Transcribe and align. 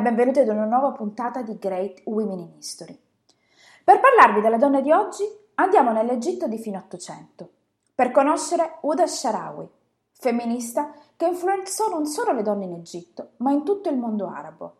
benvenuti 0.00 0.40
ad 0.40 0.48
una 0.48 0.64
nuova 0.64 0.92
puntata 0.92 1.42
di 1.42 1.58
Great 1.58 2.02
Women 2.04 2.38
in 2.38 2.52
History. 2.58 2.98
Per 3.84 4.00
parlarvi 4.00 4.40
delle 4.40 4.56
donne 4.56 4.80
di 4.82 4.90
oggi 4.90 5.24
andiamo 5.54 5.92
nell'Egitto 5.92 6.48
di 6.48 6.58
fine 6.58 6.78
Ottocento 6.78 7.50
per 7.94 8.10
conoscere 8.10 8.78
Uda 8.80 9.06
Sharawi, 9.06 9.68
femminista 10.12 10.92
che 11.16 11.26
influenzò 11.26 11.88
non 11.90 12.06
solo 12.06 12.32
le 12.32 12.42
donne 12.42 12.64
in 12.64 12.72
Egitto, 12.72 13.32
ma 13.38 13.52
in 13.52 13.62
tutto 13.62 13.90
il 13.90 13.98
mondo 13.98 14.28
arabo. 14.28 14.76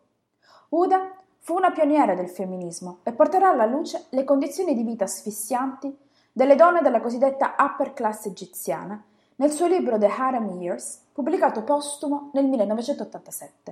Uda 0.71 1.13
fu 1.39 1.55
una 1.55 1.71
pioniera 1.71 2.15
del 2.15 2.31
femminismo 2.31 3.01
e 3.03 3.13
porterà 3.13 3.51
alla 3.51 3.67
luce 3.67 4.07
le 4.11 4.25
condizioni 4.25 4.75
di 4.75 4.83
vita 4.83 5.05
asfissianti 5.05 5.95
delle 6.33 6.55
donne 6.55 6.81
della 6.81 7.01
cosiddetta 7.01 7.57
upper 7.59 7.93
class 7.93 8.27
egiziana 8.27 9.05
nel 9.37 9.51
suo 9.51 9.67
libro 9.67 9.99
The 9.99 10.07
Harem 10.07 10.61
Years, 10.61 11.03
pubblicato 11.13 11.63
postumo 11.63 12.31
nel 12.35 12.47
1987. 12.47 13.70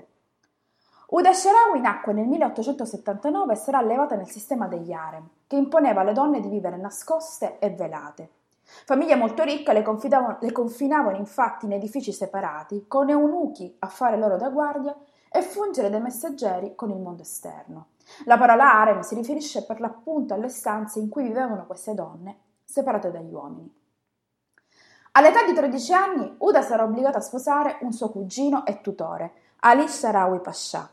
Uda 1.18 1.32
Sharawi 1.32 1.80
nacque 1.80 2.12
nel 2.12 2.28
1879 2.28 3.52
e 3.52 3.56
sarà 3.56 3.78
allevata 3.78 4.14
nel 4.14 4.28
sistema 4.28 4.68
degli 4.68 4.92
harem, 4.92 5.28
che 5.48 5.56
imponeva 5.56 6.02
alle 6.02 6.12
donne 6.12 6.38
di 6.38 6.48
vivere 6.48 6.76
nascoste 6.76 7.58
e 7.58 7.70
velate. 7.70 8.30
Famiglie 8.62 9.16
molto 9.16 9.42
ricche 9.42 9.72
le, 9.72 9.84
le 10.38 10.52
confinavano 10.52 11.16
infatti 11.16 11.64
in 11.64 11.72
edifici 11.72 12.12
separati, 12.12 12.84
con 12.86 13.08
eunuchi 13.08 13.74
a 13.80 13.88
fare 13.88 14.16
loro 14.16 14.36
da 14.36 14.48
guardia 14.48 14.96
e 15.28 15.42
fungere 15.42 15.90
da 15.90 15.98
messaggeri 15.98 16.76
con 16.76 16.90
il 16.90 17.00
mondo 17.00 17.22
esterno. 17.22 17.86
La 18.26 18.38
parola 18.38 18.74
harem 18.74 19.00
si 19.00 19.16
riferisce 19.16 19.64
per 19.64 19.80
l'appunto 19.80 20.34
alle 20.34 20.48
stanze 20.48 21.00
in 21.00 21.08
cui 21.08 21.24
vivevano 21.24 21.66
queste 21.66 21.94
donne, 21.94 22.36
separate 22.62 23.10
dagli 23.10 23.32
uomini. 23.32 23.74
All'età 25.12 25.44
di 25.44 25.52
13 25.52 25.92
anni, 25.92 26.36
Uda 26.38 26.62
sarà 26.62 26.84
obbligata 26.84 27.18
a 27.18 27.22
sposare 27.22 27.78
un 27.80 27.92
suo 27.92 28.08
cugino 28.08 28.64
e 28.64 28.80
tutore, 28.80 29.32
Ali 29.60 29.88
Sharawi 29.88 30.38
Pasha, 30.38 30.88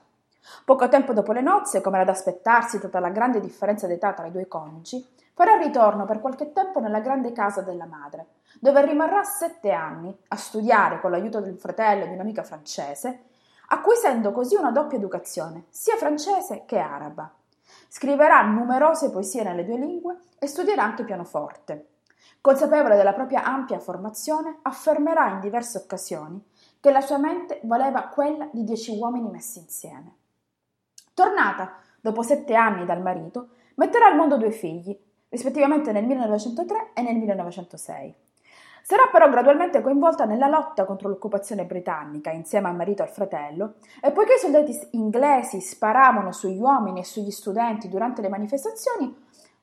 Poco 0.64 0.88
tempo 0.88 1.14
dopo 1.14 1.32
le 1.32 1.42
nozze, 1.42 1.82
come 1.82 1.98
era 1.98 2.06
da 2.06 2.12
aspettarsi 2.12 2.80
data 2.80 3.00
la 3.00 3.10
grande 3.10 3.40
differenza 3.40 3.88
d'età 3.88 4.14
tra 4.14 4.26
i 4.26 4.32
due 4.32 4.48
coniugi, 4.48 5.06
farà 5.34 5.58
ritorno 5.58 6.06
per 6.06 6.22
qualche 6.22 6.54
tempo 6.54 6.80
nella 6.80 7.00
grande 7.00 7.32
casa 7.32 7.62
della 7.62 7.86
madre, 7.86 8.28
dove 8.60 8.86
rimarrà 8.86 9.24
sette 9.24 9.72
anni 9.72 10.16
a 10.30 10.36
studiare 10.36 11.00
con 11.02 11.12
l'aiuto 11.12 11.42
del 11.42 11.58
fratello 11.58 12.06
e 12.06 12.08
di 12.08 12.14
un'amica 12.14 12.44
francese, 12.44 13.26
acquisendo 13.68 14.32
così 14.32 14.56
una 14.56 14.72
doppia 14.72 14.98
educazione, 14.98 15.66
sia 15.70 15.98
francese 15.98 16.64
che 16.66 16.78
araba. 16.80 17.32
Scriverà 17.88 18.42
numerose 18.42 19.10
poesie 19.10 19.44
nelle 19.44 19.66
due 19.66 19.78
lingue 19.78 20.18
e 20.40 20.48
studierà 20.48 20.84
anche 20.84 21.04
pianoforte. 21.04 21.90
Consapevole 22.42 22.96
della 22.96 23.14
propria 23.14 23.44
ampia 23.44 23.80
formazione, 23.80 24.60
affermerà 24.62 25.30
in 25.30 25.40
diverse 25.40 25.80
occasioni 25.80 26.44
che 26.80 26.92
la 26.92 27.02
sua 27.02 27.18
mente 27.18 27.60
valeva 27.64 28.04
quella 28.04 28.48
di 28.52 28.64
dieci 28.64 28.96
uomini 28.96 29.30
messi 29.30 29.60
insieme. 29.60 30.18
Tornata 31.16 31.78
dopo 32.02 32.24
sette 32.24 32.56
anni 32.56 32.84
dal 32.84 33.02
marito, 33.02 33.52
metterà 33.76 34.08
al 34.08 34.18
mondo 34.18 34.36
due 34.36 34.52
figli, 34.52 34.94
rispettivamente 35.30 35.94
nel 35.94 36.06
1903 36.06 36.92
e 36.94 37.02
nel 37.02 37.16
1906. 37.16 38.16
Sarà 38.82 39.04
però 39.10 39.30
gradualmente 39.30 39.80
coinvolta 39.80 40.26
nella 40.26 40.50
lotta 40.50 40.84
contro 40.84 41.08
l'occupazione 41.08 41.64
britannica 41.64 42.32
insieme 42.32 42.68
al 42.68 42.76
marito 42.76 43.02
e 43.02 43.06
al 43.06 43.14
fratello 43.14 43.76
e 44.02 44.12
poiché 44.12 44.34
i 44.34 44.40
soldati 44.40 44.78
inglesi 44.92 45.62
sparavano 45.62 46.34
sugli 46.34 46.60
uomini 46.60 47.00
e 47.00 47.06
sugli 47.06 47.32
studenti 47.32 47.88
durante 47.88 48.22
le 48.22 48.28
manifestazioni, 48.28 49.16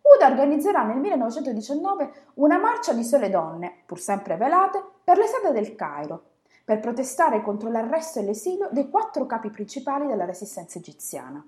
Uda 0.02 0.26
organizzerà 0.28 0.82
nel 0.84 0.98
1919 0.98 2.12
una 2.34 2.58
marcia 2.58 2.94
di 2.94 3.04
sole 3.04 3.28
donne, 3.28 3.82
pur 3.86 4.00
sempre 4.00 4.36
velate, 4.36 4.82
per 5.04 5.18
le 5.18 5.26
strade 5.26 5.52
del 5.52 5.76
Cairo, 5.76 6.22
per 6.64 6.80
protestare 6.80 7.42
contro 7.42 7.70
l'arresto 7.70 8.18
e 8.18 8.22
l'esilio 8.22 8.68
dei 8.70 8.88
quattro 8.88 9.26
capi 9.26 9.50
principali 9.50 10.06
della 10.06 10.24
resistenza 10.24 10.78
egiziana. 10.78 11.44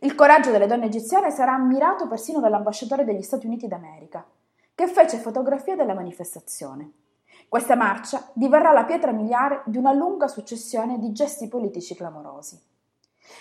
Il 0.00 0.14
coraggio 0.14 0.50
delle 0.50 0.66
donne 0.66 0.86
egiziane 0.86 1.30
sarà 1.30 1.54
ammirato 1.54 2.06
persino 2.06 2.40
dall'ambasciatore 2.40 3.04
degli 3.04 3.22
Stati 3.22 3.46
Uniti 3.46 3.66
d'America, 3.66 4.26
che 4.74 4.88
fece 4.88 5.16
fotografia 5.16 5.74
della 5.74 5.94
manifestazione. 5.94 6.92
Questa 7.48 7.76
marcia 7.76 8.28
diverrà 8.34 8.72
la 8.72 8.84
pietra 8.84 9.12
miliare 9.12 9.62
di 9.66 9.78
una 9.78 9.92
lunga 9.92 10.28
successione 10.28 10.98
di 10.98 11.12
gesti 11.12 11.48
politici 11.48 11.94
clamorosi. 11.94 12.60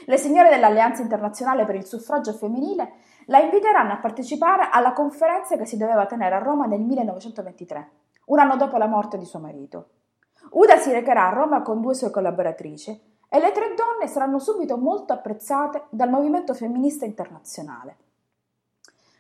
Le 0.05 0.17
signore 0.17 0.49
dell'Alleanza 0.49 1.01
internazionale 1.01 1.65
per 1.65 1.75
il 1.75 1.85
suffragio 1.85 2.33
femminile 2.33 2.93
la 3.25 3.39
inviteranno 3.39 3.93
a 3.93 3.97
partecipare 3.97 4.69
alla 4.71 4.93
conferenza 4.93 5.57
che 5.57 5.65
si 5.65 5.77
doveva 5.77 6.05
tenere 6.05 6.35
a 6.35 6.39
Roma 6.39 6.65
nel 6.65 6.81
1923, 6.81 7.89
un 8.25 8.39
anno 8.39 8.55
dopo 8.55 8.77
la 8.77 8.87
morte 8.87 9.17
di 9.17 9.25
suo 9.25 9.39
marito. 9.39 9.89
Uda 10.51 10.77
si 10.77 10.91
recherà 10.91 11.27
a 11.27 11.33
Roma 11.33 11.61
con 11.61 11.81
due 11.81 11.93
sue 11.93 12.09
collaboratrici 12.09 13.13
e 13.27 13.39
le 13.39 13.51
tre 13.51 13.73
donne 13.75 14.07
saranno 14.07 14.39
subito 14.39 14.77
molto 14.77 15.13
apprezzate 15.13 15.85
dal 15.89 16.09
movimento 16.09 16.53
femminista 16.53 17.05
internazionale. 17.05 17.97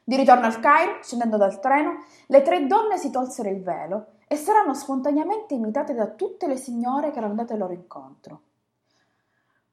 Di 0.03 0.15
ritorno 0.15 0.45
al 0.45 0.59
Cairo, 0.59 0.99
scendendo 1.01 1.35
dal 1.35 1.59
treno, 1.59 2.03
le 2.27 2.41
tre 2.43 2.67
donne 2.67 2.97
si 2.97 3.09
tolsero 3.09 3.49
il 3.49 3.63
velo 3.63 4.13
e 4.27 4.35
saranno 4.35 4.73
spontaneamente 4.73 5.55
imitate 5.55 5.93
da 5.93 6.07
tutte 6.07 6.47
le 6.47 6.57
signore 6.57 7.11
che 7.11 7.17
erano 7.17 7.31
andate 7.31 7.57
loro 7.57 7.73
incontro. 7.73 8.41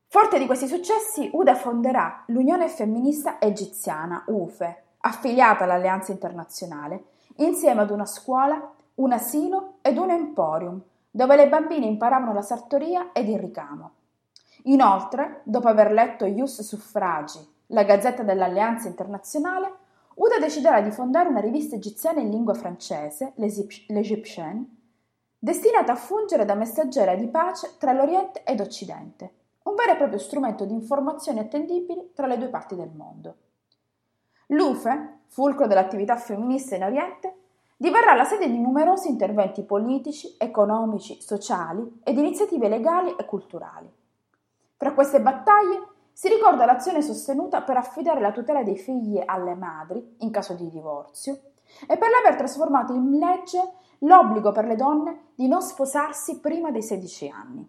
Forte 0.07 0.39
di 0.39 0.47
questi 0.47 0.67
successi, 0.67 1.31
Uda 1.33 1.55
fonderà 1.55 2.25
l'Unione 2.27 2.69
Femminista 2.69 3.41
Egiziana, 3.41 4.25
UFE, 4.27 4.83
affiliata 5.01 5.65
all'Alleanza 5.65 6.13
Internazionale, 6.13 7.05
insieme 7.37 7.83
ad 7.83 7.91
una 7.91 8.07
scuola, 8.07 8.73
un 8.97 9.13
asilo 9.13 9.75
ed 9.81 9.97
un 9.97 10.11
emporium, 10.11 10.83
dove 11.15 11.37
le 11.37 11.49
bambine 11.49 11.85
imparavano 11.85 12.33
la 12.33 12.41
sartoria 12.41 13.13
ed 13.13 13.29
il 13.29 13.39
ricamo. 13.39 13.91
Inoltre, 14.65 15.43
dopo 15.45 15.69
aver 15.69 15.93
letto 15.93 16.25
Ius 16.25 16.63
Suffragi, 16.63 17.47
la 17.67 17.85
gazzetta 17.85 18.23
dell'Alleanza 18.23 18.89
Internazionale, 18.89 19.81
Uda 20.15 20.39
deciderà 20.39 20.81
di 20.81 20.91
fondare 20.91 21.29
una 21.29 21.41
rivista 21.41 21.77
egiziana 21.77 22.21
in 22.21 22.31
lingua 22.31 22.55
francese, 22.55 23.33
l'Egyptienne, 23.37 24.67
destinata 25.39 25.93
a 25.93 25.97
fungere 25.97 26.45
da 26.45 26.55
messaggera 26.55 27.15
di 27.15 27.29
pace 27.29 27.77
tra 27.79 27.93
l'Oriente 27.93 28.43
ed 28.45 28.61
Occidente, 28.61 29.35
un 29.65 29.75
vero 29.75 29.93
e 29.93 29.97
proprio 29.97 30.19
strumento 30.19 30.65
di 30.65 30.75
informazioni 30.75 31.41
attendibili 31.41 32.13
tra 32.15 32.27
le 32.27 32.39
due 32.39 32.49
parti 32.49 32.75
del 32.75 32.91
mondo. 32.91 33.37
L'UFE, 34.49 35.21
fulcro 35.29 35.67
dell'attività 35.67 36.17
femminista 36.17 36.77
in 36.77 36.85
Oriente, 36.85 37.37
diverrà 37.83 38.15
la 38.15 38.23
sede 38.23 38.49
di 38.49 38.61
numerosi 38.61 39.09
interventi 39.09 39.65
politici, 39.65 40.37
economici, 40.39 41.21
sociali 41.21 41.99
ed 42.05 42.17
iniziative 42.17 42.69
legali 42.69 43.13
e 43.19 43.25
culturali. 43.25 43.93
Fra 44.77 44.93
queste 44.95 45.21
battaglie 45.21 45.89
si 46.13 46.29
ricorda 46.29 46.65
l'azione 46.65 47.03
sostenuta 47.03 47.61
per 47.63 47.79
affidare 47.79 48.21
la 48.21 48.31
tutela 48.31 48.63
dei 48.63 48.77
figli 48.77 49.21
alle 49.25 49.57
madri 49.57 50.15
in 50.19 50.31
caso 50.31 50.55
di 50.55 50.71
divorzio 50.71 51.41
e 51.89 51.99
per 51.99 52.09
l'aver 52.09 52.37
trasformato 52.37 52.93
in 52.93 53.19
legge 53.19 53.73
l'obbligo 53.99 54.53
per 54.53 54.67
le 54.67 54.77
donne 54.77 55.31
di 55.35 55.49
non 55.49 55.61
sposarsi 55.61 56.39
prima 56.39 56.71
dei 56.71 56.83
16 56.85 57.29
anni. 57.31 57.69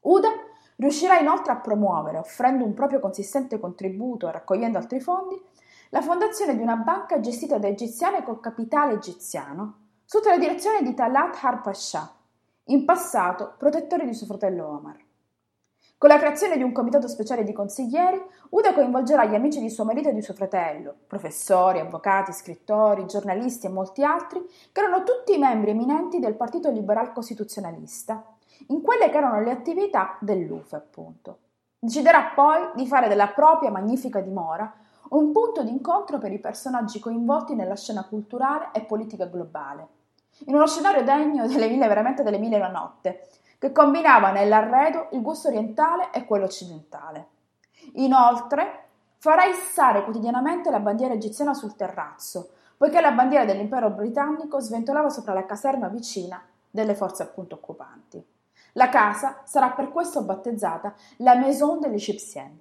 Uda 0.00 0.30
riuscirà 0.78 1.20
inoltre 1.20 1.52
a 1.52 1.60
promuovere, 1.60 2.18
offrendo 2.18 2.64
un 2.64 2.74
proprio 2.74 2.98
consistente 2.98 3.60
contributo 3.60 4.26
e 4.26 4.32
raccogliendo 4.32 4.78
altri 4.78 4.98
fondi, 4.98 5.40
la 5.94 6.00
fondazione 6.00 6.56
di 6.56 6.62
una 6.62 6.76
banca 6.76 7.20
gestita 7.20 7.58
da 7.58 7.68
egiziane 7.68 8.22
con 8.22 8.40
capitale 8.40 8.94
egiziano, 8.94 9.80
sotto 10.06 10.30
la 10.30 10.38
direzione 10.38 10.82
di 10.82 10.94
Talat 10.94 11.38
Har-Pasha, 11.42 12.14
in 12.66 12.86
passato 12.86 13.54
protettore 13.58 14.06
di 14.06 14.14
suo 14.14 14.24
fratello 14.24 14.68
Omar. 14.68 14.96
Con 15.98 16.08
la 16.08 16.16
creazione 16.16 16.56
di 16.56 16.62
un 16.62 16.72
comitato 16.72 17.08
speciale 17.08 17.44
di 17.44 17.52
consiglieri, 17.52 18.18
Uda 18.48 18.72
coinvolgerà 18.72 19.26
gli 19.26 19.34
amici 19.34 19.60
di 19.60 19.68
suo 19.68 19.84
marito 19.84 20.08
e 20.08 20.14
di 20.14 20.22
suo 20.22 20.32
fratello, 20.32 20.94
professori, 21.06 21.80
avvocati, 21.80 22.32
scrittori, 22.32 23.06
giornalisti 23.06 23.66
e 23.66 23.70
molti 23.70 24.02
altri, 24.02 24.42
che 24.72 24.80
erano 24.80 25.02
tutti 25.02 25.36
membri 25.36 25.72
eminenti 25.72 26.20
del 26.20 26.36
Partito 26.36 26.70
Liberal 26.70 27.12
Costituzionalista, 27.12 28.24
in 28.68 28.80
quelle 28.80 29.10
che 29.10 29.18
erano 29.18 29.42
le 29.42 29.50
attività 29.50 30.16
dell'UFE, 30.20 30.74
appunto. 30.74 31.38
Deciderà 31.78 32.32
poi 32.34 32.70
di 32.76 32.86
fare 32.86 33.08
della 33.08 33.28
propria 33.28 33.70
magnifica 33.70 34.20
dimora 34.20 34.80
un 35.16 35.32
punto 35.32 35.62
d'incontro 35.62 36.18
per 36.18 36.32
i 36.32 36.38
personaggi 36.38 36.98
coinvolti 36.98 37.54
nella 37.54 37.76
scena 37.76 38.04
culturale 38.04 38.68
e 38.72 38.82
politica 38.82 39.26
globale, 39.26 39.86
in 40.46 40.54
uno 40.54 40.66
scenario 40.66 41.04
degno 41.04 41.46
delle 41.46 41.68
mille, 41.68 41.86
veramente 41.86 42.22
delle 42.22 42.38
mille 42.38 42.56
e 42.56 42.58
una 42.58 42.70
notte, 42.70 43.28
che 43.58 43.72
combinava 43.72 44.30
nell'arredo 44.30 45.08
il 45.12 45.22
gusto 45.22 45.48
orientale 45.48 46.10
e 46.12 46.24
quello 46.24 46.46
occidentale. 46.46 47.26
Inoltre, 47.94 48.84
farà 49.18 49.44
issare 49.44 50.02
quotidianamente 50.02 50.70
la 50.70 50.80
bandiera 50.80 51.14
egiziana 51.14 51.54
sul 51.54 51.76
terrazzo, 51.76 52.50
poiché 52.76 53.00
la 53.00 53.12
bandiera 53.12 53.44
dell'impero 53.44 53.90
britannico 53.90 54.58
sventolava 54.58 55.10
sopra 55.10 55.34
la 55.34 55.46
caserma 55.46 55.88
vicina 55.88 56.42
delle 56.68 56.94
forze 56.94 57.22
appunto 57.22 57.54
occupanti. 57.56 58.24
La 58.72 58.88
casa 58.88 59.42
sarà 59.44 59.70
per 59.70 59.90
questo 59.90 60.22
battezzata 60.22 60.94
la 61.18 61.36
Maison 61.36 61.78
de 61.78 61.88
l'Egyptienne. 61.88 62.58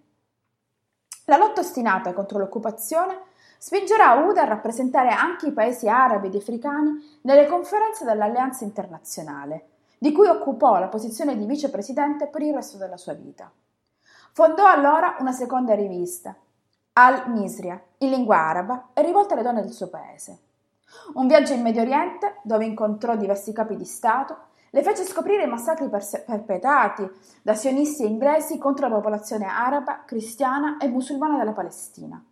La 1.31 1.37
lotta 1.37 1.61
ostinata 1.61 2.11
contro 2.11 2.39
l'occupazione 2.39 3.17
spingerà 3.57 4.15
Uda 4.15 4.41
a 4.41 4.47
rappresentare 4.47 5.11
anche 5.11 5.47
i 5.47 5.53
paesi 5.53 5.87
arabi 5.87 6.27
ed 6.27 6.35
africani 6.35 7.19
nelle 7.21 7.47
conferenze 7.47 8.03
dell'Alleanza 8.03 8.65
internazionale, 8.65 9.67
di 9.97 10.11
cui 10.11 10.27
occupò 10.27 10.77
la 10.77 10.89
posizione 10.89 11.37
di 11.37 11.45
vicepresidente 11.45 12.27
per 12.27 12.41
il 12.41 12.53
resto 12.53 12.75
della 12.75 12.97
sua 12.97 13.13
vita. 13.13 13.49
Fondò 14.33 14.67
allora 14.67 15.15
una 15.19 15.31
seconda 15.31 15.73
rivista, 15.73 16.35
Al-Misria, 16.91 17.81
in 17.99 18.09
lingua 18.09 18.35
araba 18.35 18.89
e 18.91 19.01
rivolta 19.01 19.33
alle 19.33 19.43
donne 19.43 19.61
del 19.61 19.71
suo 19.71 19.87
paese. 19.87 20.37
Un 21.13 21.27
viaggio 21.27 21.53
in 21.53 21.61
Medio 21.61 21.79
Oriente, 21.79 22.39
dove 22.43 22.65
incontrò 22.65 23.15
diversi 23.15 23.53
capi 23.53 23.77
di 23.77 23.85
Stato, 23.85 24.35
le 24.73 24.83
fece 24.83 25.03
scoprire 25.03 25.43
i 25.43 25.49
massacri 25.49 25.89
perpetrati 25.89 27.09
da 27.41 27.53
sionisti 27.55 28.05
inglesi 28.05 28.57
contro 28.57 28.87
la 28.87 28.95
popolazione 28.95 29.45
araba, 29.45 30.03
cristiana 30.05 30.77
e 30.77 30.87
musulmana 30.87 31.37
della 31.37 31.51
Palestina. 31.51 32.23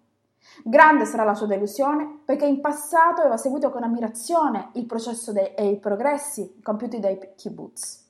Grande 0.64 1.06
sarà 1.06 1.26
la 1.26 1.36
sua 1.36 1.48
delusione 1.48 2.22
perché 2.24 2.46
in 2.46 2.62
passato 2.62 3.20
aveva 3.22 3.36
seguito 3.36 3.70
con 3.72 3.84
ammirazione 3.84 4.70
il 4.74 4.86
processo 4.86 5.34
de- 5.34 5.54
e 5.54 5.68
i 5.68 5.78
progressi 5.80 6.60
compiuti 6.64 7.00
dai 7.00 7.20
kibbutz. 7.36 8.08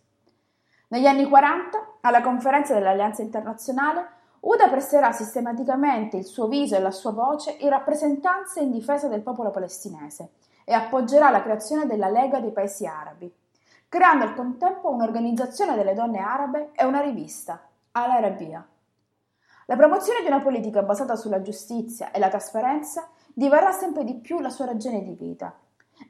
Negli 0.90 1.08
anni 1.08 1.28
40, 1.28 1.98
alla 2.02 2.22
conferenza 2.22 2.74
dell'Alleanza 2.74 3.24
Internazionale, 3.24 4.18
Uda 4.42 4.70
presterà 4.70 5.12
sistematicamente 5.12 6.18
il 6.18 6.24
suo 6.24 6.48
viso 6.48 6.76
e 6.76 6.80
la 6.80 6.92
sua 6.92 7.12
voce 7.12 7.58
in 7.60 7.70
rappresentanza 7.70 8.60
e 8.60 8.64
in 8.64 8.72
difesa 8.72 9.08
del 9.08 9.22
popolo 9.22 9.50
palestinese 9.52 10.30
e 10.64 10.74
appoggerà 10.74 11.30
la 11.30 11.42
creazione 11.42 11.86
della 11.86 12.10
Lega 12.10 12.40
dei 12.40 12.52
Paesi 12.52 12.86
Arabi, 12.86 13.30
creando 13.90 14.24
al 14.24 14.36
contempo 14.36 14.92
un'organizzazione 14.92 15.76
delle 15.76 15.96
donne 15.96 16.20
arabe 16.20 16.70
e 16.74 16.86
una 16.86 17.02
rivista, 17.02 17.60
Al 17.94 18.12
Arabia. 18.12 18.66
La 19.66 19.76
promozione 19.76 20.22
di 20.22 20.28
una 20.28 20.42
politica 20.42 20.84
basata 20.84 21.16
sulla 21.16 21.42
giustizia 21.42 22.12
e 22.12 22.20
la 22.20 22.30
trasparenza 22.30 23.10
diverrà 23.34 23.72
sempre 23.72 24.04
di 24.04 24.16
più 24.16 24.40
la 24.40 24.50
sua 24.50 24.66
ragione 24.66 25.04
di 25.04 25.16
vita 25.16 25.58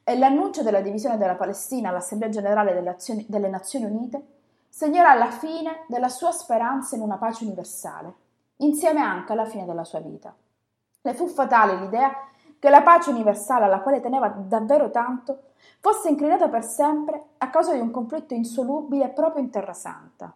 e 0.03 0.17
l'annuncio 0.17 0.61
della 0.61 0.81
divisione 0.81 1.17
della 1.17 1.35
Palestina 1.35 1.89
all'Assemblea 1.89 2.29
generale 2.29 2.73
delle, 2.73 2.89
Azioni, 2.89 3.25
delle 3.29 3.49
Nazioni 3.49 3.85
Unite 3.85 4.25
segnerà 4.67 5.13
la 5.13 5.31
fine 5.31 5.85
della 5.87 6.09
sua 6.09 6.31
speranza 6.31 6.95
in 6.95 7.01
una 7.01 7.17
pace 7.17 7.45
universale, 7.45 8.13
insieme 8.57 8.99
anche 8.99 9.31
alla 9.31 9.45
fine 9.45 9.65
della 9.65 9.85
sua 9.85 9.99
vita. 9.99 10.35
Le 11.01 11.13
fu 11.13 11.27
fatale 11.27 11.79
l'idea 11.79 12.13
che 12.59 12.69
la 12.69 12.81
pace 12.81 13.09
universale 13.09 13.65
alla 13.65 13.79
quale 13.79 14.01
teneva 14.01 14.27
davvero 14.27 14.91
tanto 14.91 15.43
fosse 15.79 16.09
inclinata 16.09 16.49
per 16.49 16.63
sempre 16.63 17.23
a 17.37 17.49
causa 17.49 17.73
di 17.73 17.79
un 17.79 17.89
conflitto 17.89 18.33
insolubile 18.33 19.09
proprio 19.09 19.41
in 19.41 19.49
Terra 19.49 19.73
Santa. 19.73 20.33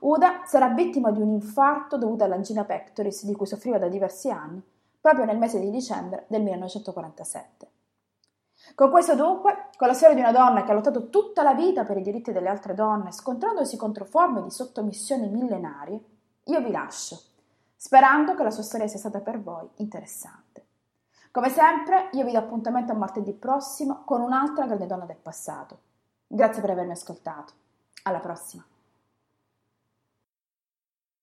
Uda 0.00 0.42
sarà 0.44 0.68
vittima 0.68 1.10
di 1.10 1.20
un 1.20 1.28
infarto 1.28 1.96
dovuto 1.96 2.24
all'angina 2.24 2.64
pectoris 2.64 3.24
di 3.24 3.34
cui 3.34 3.46
soffriva 3.46 3.78
da 3.78 3.88
diversi 3.88 4.30
anni, 4.30 4.62
proprio 5.00 5.24
nel 5.24 5.38
mese 5.38 5.60
di 5.60 5.70
dicembre 5.70 6.24
del 6.28 6.42
1947. 6.42 7.68
Con 8.74 8.90
questo 8.90 9.14
dunque, 9.14 9.68
con 9.76 9.86
la 9.86 9.94
storia 9.94 10.14
di 10.14 10.22
una 10.22 10.32
donna 10.32 10.64
che 10.64 10.70
ha 10.70 10.74
lottato 10.74 11.10
tutta 11.10 11.42
la 11.42 11.54
vita 11.54 11.84
per 11.84 11.98
i 11.98 12.02
diritti 12.02 12.32
delle 12.32 12.48
altre 12.48 12.74
donne, 12.74 13.12
scontrandosi 13.12 13.76
contro 13.76 14.06
forme 14.06 14.42
di 14.42 14.50
sottomissione 14.50 15.26
millenarie, 15.26 16.00
io 16.44 16.60
vi 16.60 16.70
lascio, 16.70 17.20
sperando 17.76 18.34
che 18.34 18.42
la 18.42 18.50
sua 18.50 18.62
storia 18.62 18.86
sia 18.86 18.98
stata 18.98 19.20
per 19.20 19.40
voi 19.40 19.68
interessante. 19.76 20.64
Come 21.34 21.48
sempre, 21.50 22.10
io 22.12 22.24
vi 22.24 22.30
do 22.30 22.38
appuntamento 22.38 22.92
a 22.92 22.94
martedì 22.94 23.32
prossimo 23.32 24.04
con 24.04 24.20
un'altra 24.20 24.66
grande 24.66 24.86
donna 24.86 25.04
del 25.04 25.16
passato. 25.20 25.78
Grazie 26.28 26.60
per 26.60 26.70
avermi 26.70 26.92
ascoltato. 26.92 27.52
Alla 28.04 28.20
prossima. 28.20 28.64